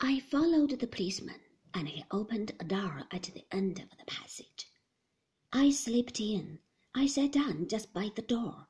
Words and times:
I 0.00 0.20
followed 0.20 0.78
the 0.78 0.86
policeman, 0.86 1.40
and 1.74 1.88
he 1.88 2.04
opened 2.12 2.52
a 2.60 2.64
door 2.64 3.08
at 3.10 3.24
the 3.24 3.44
end 3.50 3.80
of 3.80 3.90
the 3.98 4.04
passage. 4.04 4.70
I 5.52 5.70
slipped 5.70 6.20
in. 6.20 6.60
I 6.94 7.08
sat 7.08 7.32
down 7.32 7.66
just 7.66 7.92
by 7.92 8.12
the 8.14 8.22
door. 8.22 8.68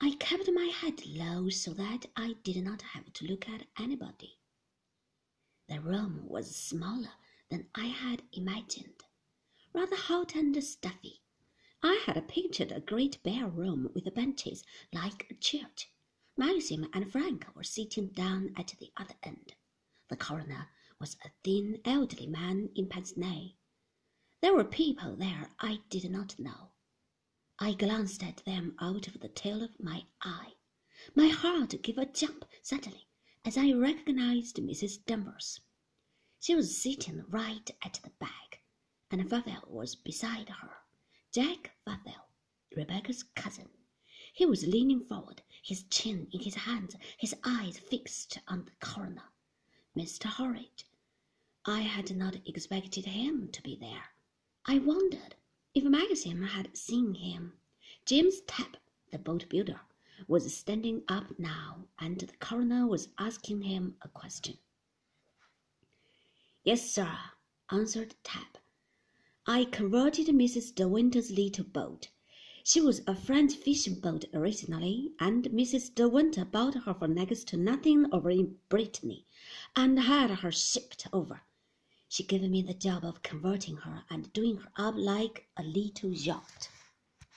I 0.00 0.16
kept 0.16 0.50
my 0.50 0.64
head 0.64 1.06
low 1.06 1.48
so 1.48 1.72
that 1.74 2.06
I 2.16 2.32
did 2.42 2.56
not 2.64 2.82
have 2.82 3.12
to 3.12 3.26
look 3.26 3.48
at 3.48 3.68
anybody. 3.78 4.40
The 5.68 5.80
room 5.80 6.26
was 6.26 6.56
smaller 6.56 7.12
than 7.50 7.70
I 7.76 7.86
had 7.86 8.24
imagined, 8.32 9.04
rather 9.72 9.94
hot 9.94 10.34
and 10.34 10.60
stuffy. 10.64 11.22
I 11.84 12.02
had 12.04 12.26
pictured 12.26 12.72
a 12.72 12.80
great 12.80 13.22
bare 13.22 13.48
room 13.48 13.92
with 13.94 14.12
benches 14.12 14.64
like 14.92 15.28
a 15.30 15.34
church. 15.34 15.92
Maxim 16.36 16.88
and 16.92 17.12
Frank 17.12 17.46
were 17.54 17.62
sitting 17.62 18.08
down 18.08 18.54
at 18.56 18.74
the 18.80 18.90
other 18.96 19.14
end. 19.22 19.54
The 20.08 20.16
coroner 20.16 20.70
was 20.98 21.18
a 21.22 21.30
thin, 21.44 21.82
elderly 21.84 22.26
man 22.26 22.70
in 22.74 22.88
pince 22.88 23.14
nez. 23.16 23.52
There 24.40 24.54
were 24.54 24.64
people 24.64 25.16
there 25.16 25.50
I 25.60 25.82
did 25.90 26.10
not 26.10 26.38
know. 26.38 26.72
I 27.58 27.74
glanced 27.74 28.22
at 28.22 28.38
them 28.46 28.74
out 28.80 29.06
of 29.06 29.20
the 29.20 29.28
tail 29.28 29.62
of 29.62 29.78
my 29.78 30.06
eye. 30.22 30.54
My 31.14 31.28
heart 31.28 31.82
gave 31.82 31.98
a 31.98 32.06
jump 32.06 32.46
suddenly 32.62 33.06
as 33.44 33.58
I 33.58 33.72
recognized 33.72 34.56
Mrs. 34.56 35.04
Danvers. 35.04 35.60
She 36.40 36.54
was 36.54 36.80
sitting 36.80 37.24
right 37.28 37.70
at 37.82 38.00
the 38.02 38.10
back, 38.18 38.62
and 39.10 39.28
Favell 39.28 39.68
was 39.68 39.94
beside 39.94 40.48
her. 40.48 40.70
Jack 41.32 41.72
Favell, 41.86 42.30
Rebecca's 42.74 43.24
cousin. 43.24 43.68
He 44.32 44.46
was 44.46 44.66
leaning 44.66 45.04
forward, 45.04 45.42
his 45.62 45.82
chin 45.84 46.28
in 46.32 46.40
his 46.40 46.54
hands, 46.54 46.96
his 47.18 47.34
eyes 47.44 47.78
fixed 47.78 48.38
on 48.48 48.64
the 48.64 48.72
coroner. 48.80 49.32
Mr. 49.98 50.26
Horridge. 50.26 50.86
I 51.64 51.80
had 51.80 52.16
not 52.16 52.36
expected 52.46 53.04
him 53.04 53.48
to 53.48 53.60
be 53.60 53.74
there. 53.74 54.10
I 54.64 54.78
wondered 54.78 55.34
if 55.74 55.82
Maxim 55.82 56.40
had 56.44 56.76
seen 56.76 57.14
him. 57.14 57.54
James 58.06 58.42
Tabb, 58.42 58.76
the 59.10 59.18
boat 59.18 59.48
builder, 59.48 59.80
was 60.28 60.54
standing 60.54 61.02
up 61.08 61.36
now, 61.36 61.88
and 61.98 62.16
the 62.20 62.28
coroner 62.36 62.86
was 62.86 63.08
asking 63.18 63.62
him 63.62 63.96
a 64.00 64.08
question. 64.08 64.58
Yes, 66.62 66.88
sir, 66.88 67.18
answered 67.68 68.14
Tabb. 68.22 68.58
I 69.48 69.64
converted 69.64 70.28
Mrs. 70.28 70.72
De 70.72 70.86
Winter's 70.86 71.32
little 71.32 71.64
boat. 71.64 72.08
She 72.70 72.82
was 72.82 73.00
a 73.06 73.14
French 73.14 73.54
fishing 73.54 73.94
boat 73.94 74.26
originally, 74.34 75.12
and 75.18 75.44
Mrs. 75.44 75.94
De 75.94 76.06
Winter 76.06 76.44
bought 76.44 76.74
her 76.74 76.92
for 76.92 77.08
next 77.08 77.48
to 77.48 77.56
nothing 77.56 78.12
over 78.12 78.28
in 78.28 78.58
Brittany, 78.68 79.24
and 79.74 79.98
had 79.98 80.28
her 80.28 80.52
shipped 80.52 81.06
over. 81.10 81.40
She 82.10 82.24
gave 82.24 82.42
me 82.42 82.60
the 82.60 82.74
job 82.74 83.06
of 83.06 83.22
converting 83.22 83.78
her 83.78 84.04
and 84.10 84.30
doing 84.34 84.58
her 84.58 84.70
up 84.76 84.96
like 84.98 85.48
a 85.56 85.62
little 85.62 86.12
yacht. 86.12 86.68